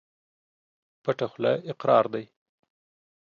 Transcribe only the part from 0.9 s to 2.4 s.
پټه خوله اقرار دى.